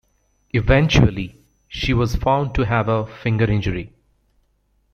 [0.51, 1.35] Eventually,
[1.67, 3.93] she was found to have a finger injury.